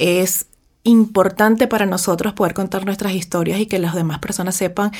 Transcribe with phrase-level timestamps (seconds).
[0.00, 0.46] es
[0.82, 4.90] importante para nosotros poder contar nuestras historias y que las demás personas sepan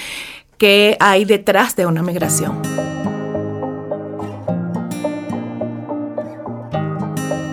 [0.59, 2.61] qué hay detrás de una migración.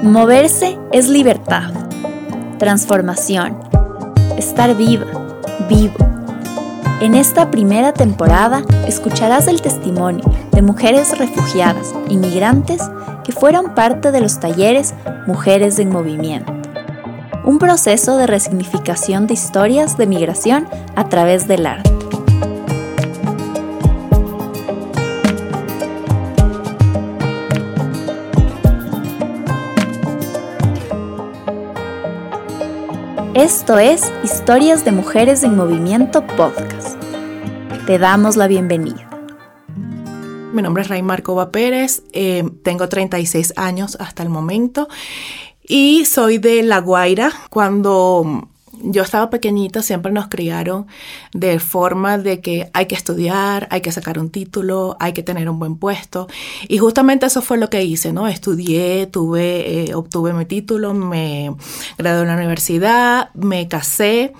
[0.04, 1.74] Moverse es libertad,
[2.60, 3.58] transformación,
[4.38, 5.06] estar viva,
[5.70, 5.96] vivo.
[7.00, 12.82] En esta primera temporada escucharás el testimonio de mujeres refugiadas, inmigrantes,
[13.24, 14.94] que fueron parte de los talleres
[15.28, 16.58] Mujeres en Movimiento
[17.48, 20.68] un proceso de resignificación de historias de migración
[20.98, 21.90] a través del arte.
[33.34, 37.02] Esto es Historias de Mujeres en Movimiento Podcast.
[37.86, 39.10] Te damos la bienvenida.
[40.52, 44.90] Mi nombre es Raymar Cova Pérez, eh, tengo 36 años hasta el momento
[45.68, 47.32] y soy de La Guaira.
[47.50, 48.48] Cuando
[48.82, 50.88] yo estaba pequeñita siempre nos criaron
[51.34, 55.50] de forma de que hay que estudiar, hay que sacar un título, hay que tener
[55.50, 56.28] un buen puesto.
[56.68, 58.28] Y justamente eso fue lo que hice, ¿no?
[58.28, 61.56] Estudié, tuve, eh, obtuve mi título, me
[61.98, 64.34] gradué en la universidad, me casé,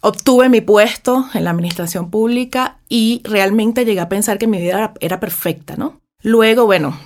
[0.00, 4.74] obtuve mi puesto en la administración pública y realmente llegué a pensar que mi vida
[4.74, 6.00] era, era perfecta, ¿no?
[6.22, 6.96] Luego, bueno,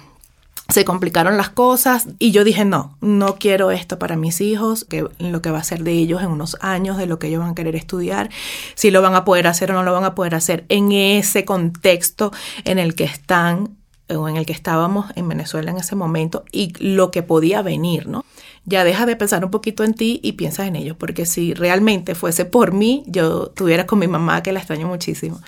[0.71, 5.07] se complicaron las cosas y yo dije, no, no quiero esto para mis hijos, que
[5.19, 7.53] lo que va a ser de ellos en unos años, de lo que ellos van
[7.53, 8.29] a querer estudiar,
[8.75, 11.47] si lo van a poder hacer o no lo van a poder hacer en ese
[11.47, 12.33] contexto
[12.65, 13.78] en el que están
[14.09, 18.25] en el que estábamos en Venezuela en ese momento y lo que podía venir, ¿no?
[18.69, 22.15] ya dejas de pensar un poquito en ti y piensas en ellos, porque si realmente
[22.15, 25.41] fuese por mí, yo estuviera con mi mamá, que la extraño muchísimo.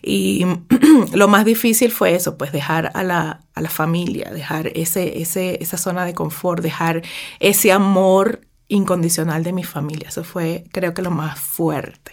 [0.00, 0.46] Y
[1.12, 5.62] lo más difícil fue eso, pues dejar a la, a la familia, dejar ese, ese,
[5.62, 7.02] esa zona de confort, dejar
[7.40, 10.08] ese amor incondicional de mi familia.
[10.08, 12.12] Eso fue, creo que, lo más fuerte.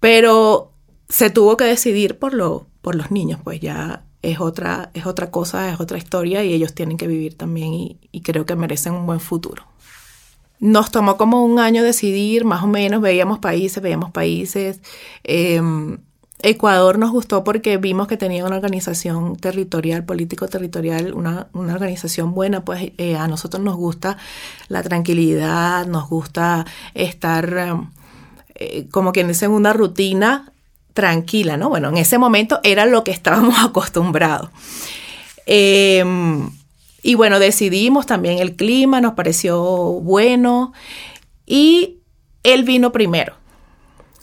[0.00, 0.72] Pero
[1.08, 5.30] se tuvo que decidir por, lo, por los niños, pues ya es otra, es otra
[5.30, 9.06] cosa, es otra historia y ellos tienen que vivir también y, creo que merecen un
[9.06, 9.62] buen futuro.
[10.58, 14.80] Nos tomó como un año decidir, más o menos, veíamos países, veíamos países.
[15.22, 15.98] Em,
[16.42, 22.92] Ecuador nos gustó porque vimos que tenía una organización territorial, político-territorial, una, organización buena, pues
[22.98, 24.16] eh, a nosotros nos gusta
[24.68, 27.90] la tranquilidad, nos gusta estar, em,
[28.54, 30.52] eh, como dice, en una rutina
[30.96, 31.68] tranquila, ¿no?
[31.68, 34.50] Bueno, en ese momento era lo que estábamos acostumbrados.
[35.44, 36.50] Em,
[37.02, 40.72] y bueno, decidimos también el clima, nos pareció bueno
[41.46, 41.98] y
[42.42, 43.34] él vino primero.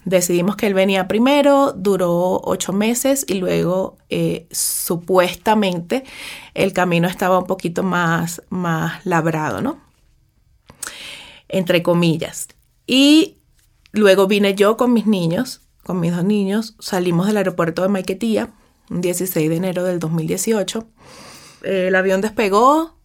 [0.04, 6.04] Decidimos que él venía primero, duró ocho meses y luego eh, supuestamente
[6.56, 9.80] el camino estaba un poquito más, más labrado, ¿no?
[11.48, 12.50] Entre comillas.
[12.86, 13.38] Y
[13.94, 18.50] luego vine yo con mis niños, con mis dos niños, salimos del aeropuerto de Maiquetía,
[18.90, 20.88] un 16 de enero del 2018
[21.64, 22.98] el avión despegó,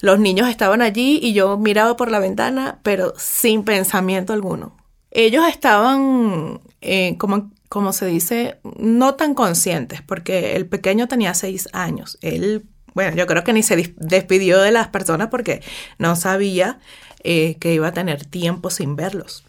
[0.00, 4.76] los niños estaban allí y yo miraba por la ventana, pero sin pensamiento alguno.
[5.10, 11.68] Ellos estaban, eh, como, como se dice, no tan conscientes, porque el pequeño tenía seis
[11.72, 12.18] años.
[12.20, 15.62] Él, bueno, yo creo que ni se despidió de las personas porque
[15.98, 16.78] no sabía
[17.24, 19.44] eh, que iba a tener tiempo sin verlos.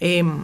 [0.00, 0.42] Em,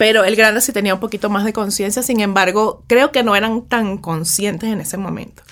[0.00, 3.36] pero el grande sí tenía un poquito más de conciencia, sin embargo, creo que no
[3.36, 5.42] eran tan conscientes en ese momento.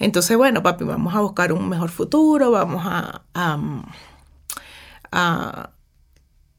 [0.00, 3.60] Entonces, bueno, papi, vamos a buscar un mejor futuro, vamos a, a,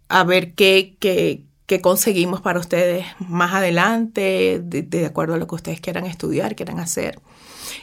[0.08, 5.48] a, ver qué, qué, qué, conseguimos para ustedes más adelante, de, de, acuerdo a lo
[5.48, 7.20] que ustedes quieran estudiar, quieran hacer.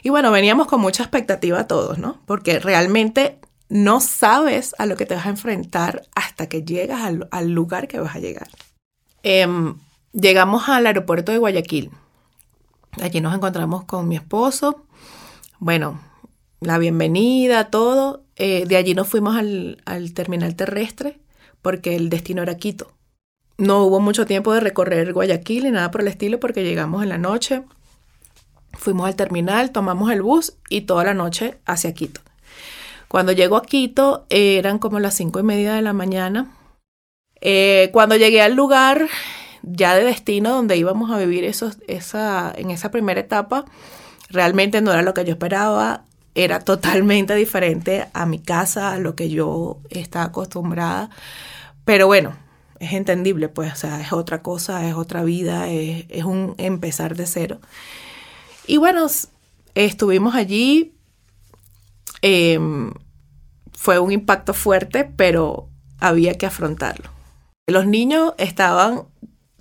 [0.02, 2.18] Y bueno, veníamos con mucha expectativa todos, ¿no?
[2.24, 7.28] Porque realmente no sabes a lo que te vas a enfrentar hasta que llegas al,
[7.30, 8.48] al lugar que vas a llegar.
[9.22, 9.74] Em,
[10.12, 11.90] llegamos al aeropuerto de Guayaquil.
[13.00, 14.84] Allí nos encontramos con mi esposo.
[15.58, 16.00] Bueno,
[16.60, 18.24] la bienvenida, todo.
[18.36, 21.20] Eh, de allí nos fuimos al, al terminal terrestre
[21.62, 22.92] porque el destino era Quito.
[23.56, 27.08] No hubo mucho tiempo de recorrer Guayaquil ni nada por el estilo porque llegamos en
[27.08, 27.64] la noche.
[28.74, 32.20] Fuimos al terminal, tomamos el bus y toda la noche hacia Quito.
[33.08, 36.54] Cuando llego a Quito eran como las cinco y media de la mañana
[37.40, 39.08] eh, cuando llegué al lugar
[39.62, 43.64] ya de destino donde íbamos a vivir esos, esa, en esa primera etapa,
[44.30, 46.04] realmente no era lo que yo esperaba,
[46.34, 51.10] era totalmente diferente a mi casa, a lo que yo estaba acostumbrada,
[51.84, 52.36] pero bueno,
[52.80, 57.16] es entendible, pues, o sea, es otra cosa, es otra vida, es, es un empezar
[57.16, 57.60] de cero.
[58.66, 59.06] Y bueno,
[59.74, 60.94] estuvimos allí.
[62.22, 62.58] Eh,
[63.72, 65.68] fue un impacto fuerte, pero
[65.98, 67.17] había que afrontarlo.
[67.68, 69.04] Los niños estaban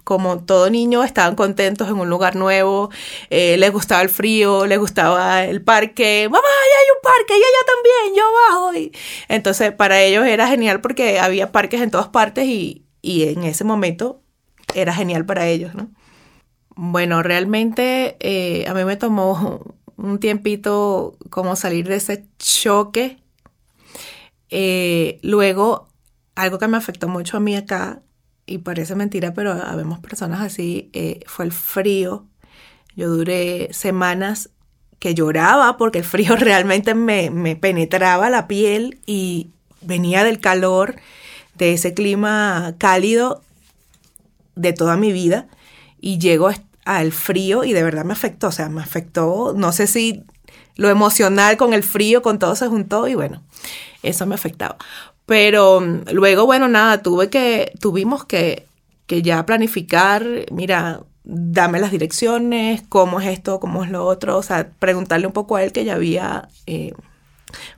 [0.03, 2.89] como todo niño, estaban contentos en un lugar nuevo,
[3.29, 7.43] eh, les gustaba el frío, les gustaba el parque, mamá, ya hay un parque, y
[7.43, 8.73] allá también, yo bajo.
[8.73, 8.91] Y
[9.27, 13.65] entonces para ellos era genial porque había parques en todas partes y, y en ese
[13.65, 14.21] momento
[14.73, 15.89] era genial para ellos, ¿no?
[16.77, 23.17] Bueno, realmente eh, a mí me tomó un tiempito como salir de ese choque.
[24.49, 25.89] Eh, luego,
[26.37, 28.01] algo que me afectó mucho a mí acá
[28.45, 32.25] y parece mentira, pero habemos personas así, eh, fue el frío.
[32.95, 34.51] Yo duré semanas
[34.99, 39.49] que lloraba porque el frío realmente me, me, penetraba la piel y
[39.81, 40.95] venía del calor,
[41.55, 43.41] de ese clima cálido
[44.55, 45.47] de toda mi vida
[45.99, 46.51] y llego
[46.85, 50.23] al frío y de verdad me afectó, o sea, me afectó, no sé si
[50.75, 53.41] lo emocional con el frío, con todo se juntó y bueno,
[54.03, 54.77] eso me afectaba.
[55.27, 58.65] Pero mm, luego, bueno, nada, tuve que, tuvimos que,
[59.05, 64.41] que ya planificar, mira, dame las direcciones, cómo es esto, cómo es lo otro, o
[64.41, 66.93] sea, preguntarle un poco a él que ya había eh,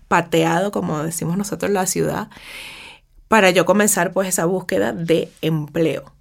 [0.08, 2.30] pateado, como decimos nosotros, la ciudad,
[3.28, 6.14] para yo comenzar pues esa búsqueda de empleo,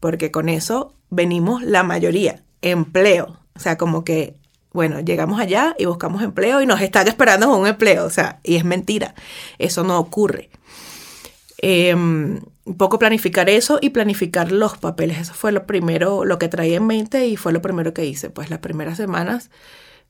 [0.00, 4.39] porque con eso venimos la mayoría, empleo, o sea, como que
[4.72, 8.56] bueno, llegamos allá y buscamos empleo y nos están esperando un empleo, o sea, y
[8.56, 9.14] es mentira,
[9.58, 10.50] eso no ocurre.
[11.58, 16.48] Em, un poco planificar eso y planificar los papeles, eso fue lo primero, lo que
[16.48, 19.50] traía en mente y fue lo primero que hice, pues las primeras semanas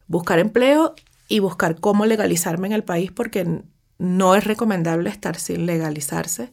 [0.06, 0.94] buscar empleo
[1.28, 3.62] y buscar cómo legalizarme en el país porque
[3.98, 6.50] no es recomendable estar sin legalizarse.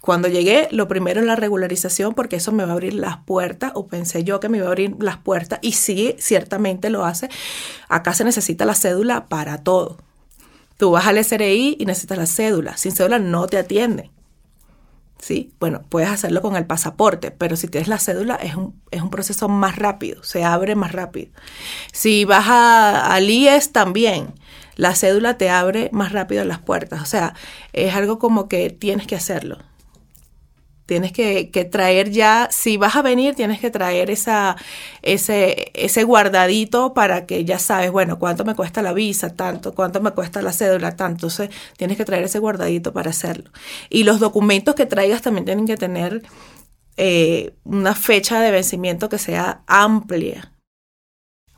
[0.00, 3.72] Cuando llegué, lo primero es la regularización, porque eso me va a abrir las puertas,
[3.74, 7.28] o pensé yo que me iba a abrir las puertas, y sí, ciertamente lo hace.
[7.88, 9.98] Acá se necesita la cédula para todo.
[10.78, 12.76] Tú vas al SRI y necesitas la cédula.
[12.78, 14.10] Sin cédula no te atienden.
[15.18, 15.52] ¿Sí?
[15.60, 19.10] Bueno, puedes hacerlo con el pasaporte, pero si tienes la cédula es un, es un
[19.10, 21.30] proceso más rápido, se abre más rápido.
[21.92, 24.32] Si vas al IES también,
[24.76, 27.02] la cédula te abre más rápido las puertas.
[27.02, 27.34] O sea,
[27.74, 29.58] es algo como que tienes que hacerlo.
[30.90, 34.56] Tienes que, traer ya, si vas a venir, tienes que traer esa,
[35.02, 40.00] ese, ese guardadito para que ya sabes, bueno, cuánto me cuesta la visa, tanto, cuánto
[40.00, 41.28] me cuesta la cédula, tanto.
[41.28, 43.52] Entonces, tienes que traer ese guardadito para hacerlo.
[43.88, 46.22] Y los documentos que traigas también tienen que tener
[46.96, 50.52] eh, una fecha de vencimiento que sea amplia.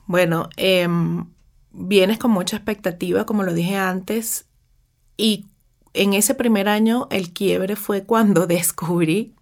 [0.05, 1.33] Bueno, em,
[1.71, 4.45] vienes con mucha expectativa, como lo dije antes,
[5.17, 5.47] y
[5.95, 9.35] en ese primer año el quiebre fue cuando descubrí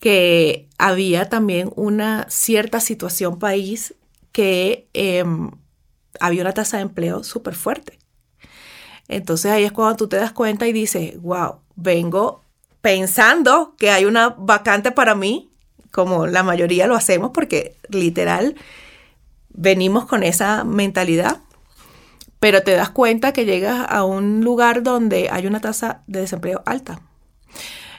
[0.00, 3.94] que había también una cierta situación país
[4.32, 5.50] que em,
[6.20, 7.98] había una tasa de empleo súper fuerte.
[9.08, 12.42] Entonces ahí es cuando tú te das cuenta y dices, wow, vengo
[12.80, 15.50] pensando que hay una vacante para mí,
[15.90, 18.56] como la mayoría lo hacemos, porque literal
[19.48, 21.43] venimos con esa mentalidad
[22.44, 26.62] pero te das cuenta que llegas a un lugar donde hay una tasa de desempleo
[26.66, 27.00] alta.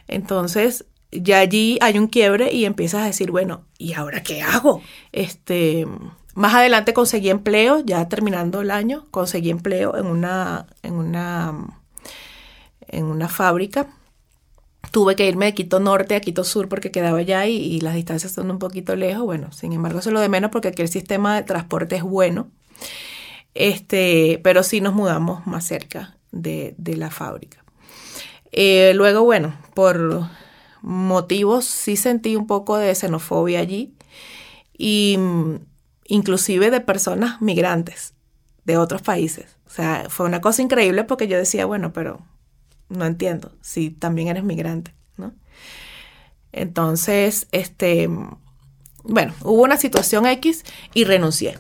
[0.08, 4.84] Entonces, ya allí hay un quiebre y empiezas a decir, bueno, ¿y ahora qué hago?
[5.12, 5.88] Este,
[6.36, 11.82] más adelante conseguí empleo, ya terminando el año, conseguí empleo en una, en una,
[12.88, 13.88] en una fábrica.
[14.92, 17.96] Tuve que irme de Quito Norte a Quito Sur porque quedaba allá y, y las
[17.96, 19.26] distancias son un poquito lejos.
[19.26, 22.04] Bueno, sin embargo, eso es lo de menos porque aquí el sistema de transporte es
[22.04, 22.52] bueno.
[23.56, 27.64] Este, pero sí nos mudamos más cerca de, la fábrica.
[28.52, 30.28] Eh, luego, bueno, por
[30.82, 33.96] motivos sí sentí un poco de xenofobia allí
[34.78, 35.56] y mm,
[36.08, 38.14] inclusive de personas migrantes
[38.66, 39.58] de otros países.
[39.66, 42.22] O sea, fue una cosa increíble porque yo decía, bueno, pero
[42.90, 45.34] no entiendo si también eres migrante, ¿no?
[46.52, 48.10] Entonces, este,
[49.04, 51.58] bueno, hubo una situación X y renuncié.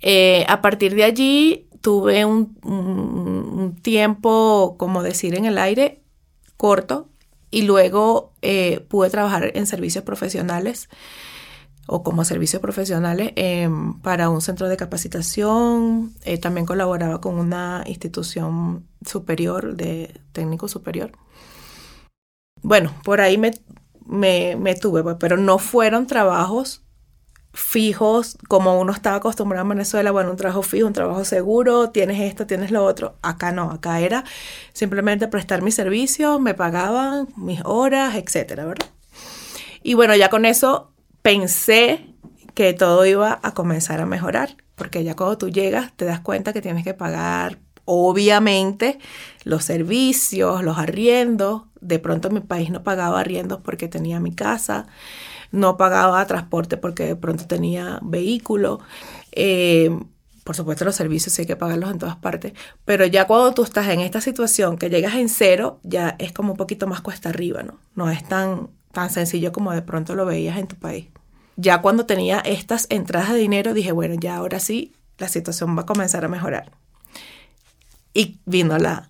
[0.00, 6.02] Eh, a partir de allí tuve un, tiempo, como decir, en el aire
[6.56, 7.08] corto
[7.50, 10.88] y luego eh, pude trabajar en servicios profesionales
[11.86, 16.12] o como servicios profesionales em, para un centro de capacitación.
[16.24, 21.12] Eh, también colaboraba con una institución superior, de técnico superior.
[22.62, 23.50] Bueno, por ahí me,
[24.74, 26.84] tuve, pues, pero no fueron trabajos
[27.52, 32.20] fijos como uno estaba acostumbrado en Venezuela, bueno, un trabajo fijo, un trabajo seguro, tienes
[32.20, 33.16] esto, tienes lo otro.
[33.22, 34.24] Acá no, acá era
[34.72, 38.86] simplemente prestar mi servicio, me pagaban mis horas, etcétera, ¿verdad?
[39.82, 40.92] Y bueno, ya con eso
[41.22, 42.06] pensé
[42.54, 46.52] que todo iba a comenzar a mejorar, porque ya cuando tú llegas te das cuenta
[46.52, 47.58] que tienes que pagar
[47.92, 49.00] Obviamente,
[49.42, 54.86] los servicios, los arriendos, de pronto mi país no pagaba arriendos porque tenía mi casa,
[55.52, 58.80] no pagaba transporte porque de pronto tenía vehículo.
[59.32, 59.90] Eh,
[60.44, 62.54] por supuesto, los servicios hay que pagarlos en todas partes,
[62.84, 66.52] pero ya cuando tú estás en esta situación que llegas en cero, ya es como
[66.52, 67.78] un poquito más cuesta arriba, ¿no?
[67.94, 71.06] No es tan, tan sencillo como de pronto lo veías en tu país.
[71.56, 75.82] Ya cuando tenía estas entradas de dinero, dije, bueno, ya ahora sí, la situación va
[75.82, 76.72] a comenzar a mejorar.
[78.14, 79.08] Y vino la...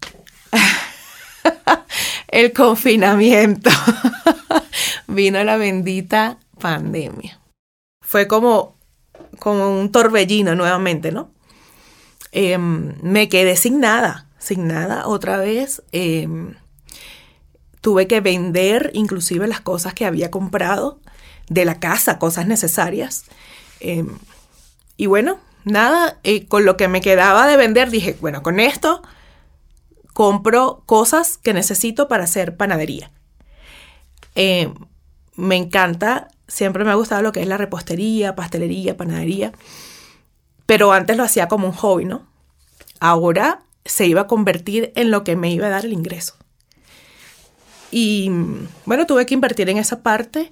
[2.28, 3.70] el confinamiento.
[5.14, 7.40] vino la bendita pandemia.
[8.02, 8.81] Fue como
[9.38, 11.31] como un torbellino nuevamente, ¿no?
[12.33, 15.83] Em, me quedé sin nada, sin nada otra vez.
[15.93, 16.55] Em,
[17.81, 21.00] tuve que vender inclusive las cosas que había comprado
[21.49, 23.25] de la casa, cosas necesarias.
[23.81, 24.19] Em,
[24.97, 29.02] y bueno, nada, eh, con lo que me quedaba de vender dije, bueno, con esto
[30.12, 33.11] compro cosas que necesito para hacer panadería.
[35.40, 39.52] Me encanta Siempre me ha gustado lo que es la repostería, pastelería, panadería.
[40.66, 42.26] Pero antes lo hacía como un hobby, ¿no?
[42.99, 46.35] Ahora se iba a convertir en lo que me iba a dar el ingreso.
[47.92, 48.30] Y
[48.85, 50.50] bueno, tuve que invertir en esa parte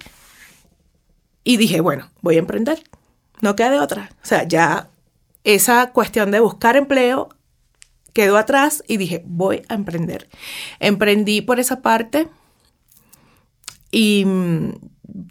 [1.43, 2.81] y dije, bueno, voy a emprender.
[3.41, 4.09] No queda de otra.
[4.23, 4.89] O sea, ya
[5.43, 7.27] esa cuestión de buscar empleo
[8.13, 10.29] quedó atrás y dije, voy a emprender.
[10.79, 12.29] Emprendí por esa parte
[13.91, 14.25] y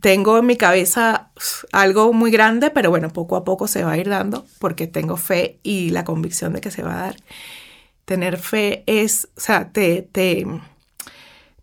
[0.00, 1.30] tengo en mi cabeza
[1.72, 5.16] algo muy grande, pero bueno, poco a poco se va a ir dando porque tengo
[5.16, 7.16] fe y la convicción de que se va a dar.
[8.04, 10.46] Tener fe es, o sea, te, te,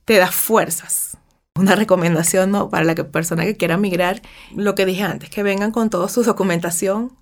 [0.05, 1.17] te da fuerzas.
[1.57, 2.69] Una recomendación ¿no?
[2.69, 4.21] para la persona que quiera migrar,
[4.53, 7.17] lo que dije antes, que vengan con toda su documentación.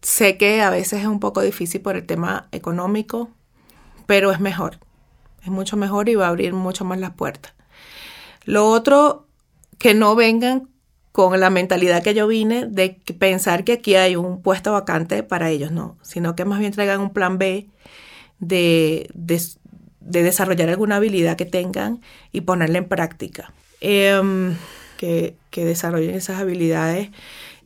[0.00, 3.30] Sé que a veces es un poco difícil por el tema económico,
[4.06, 4.78] pero es mejor.
[5.42, 7.57] Es mucho mejor y va a abrir mucho más las puertas.
[8.44, 9.26] Lo otro
[9.78, 10.68] que no vengan
[11.12, 15.50] con la mentalidad que yo vine de pensar que aquí hay un puesto vacante para
[15.50, 17.66] ellos, no, sino que más bien traigan un plan B
[18.38, 19.10] de,
[20.00, 22.00] desarrollar alguna habilidad que tengan
[22.32, 23.52] y ponerla en práctica.
[23.80, 24.54] Em,
[24.96, 27.10] que, desarrollen esas habilidades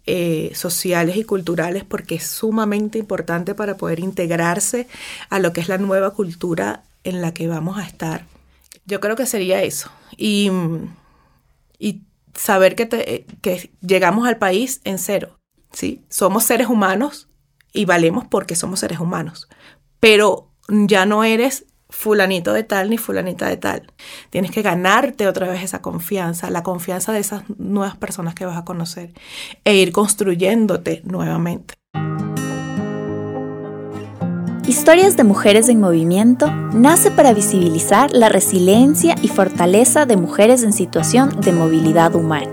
[0.06, 4.88] eh, sociales y culturales porque es sumamente importante para poder integrarse
[5.28, 8.24] a lo que es la nueva cultura en la que vamos a estar.
[8.84, 9.90] Yo creo que sería eso.
[10.16, 10.50] Y
[11.82, 15.40] y saber que, que llegamos al país en cero.
[15.72, 16.04] ¿sí?
[16.08, 17.28] Somos seres humanos
[17.72, 19.48] y valemos porque somos seres humanos,
[19.98, 23.92] pero ya no eres fulanito de tal ni fulanita de tal.
[24.30, 28.56] Tienes que ganarte otra vez esa confianza, la confianza de esas nuevas personas que vas
[28.56, 29.12] a conocer
[29.64, 31.74] e ir construyéndote nuevamente.
[34.66, 40.72] Historias de Mujeres en Movimiento nace para visibilizar la resiliencia y fortaleza de mujeres en
[40.72, 42.48] situación de movilidad humana.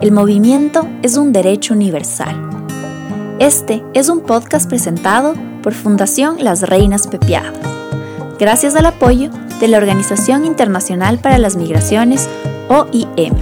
[0.00, 2.34] El movimiento es un derecho universal.
[3.38, 7.52] Este es un podcast presentado por Fundación Las Reinas Pepiadas,
[8.38, 12.30] gracias al apoyo de la Organización Internacional para las Migraciones,
[12.70, 13.34] OIM,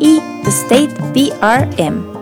[0.00, 2.17] y The State PRM.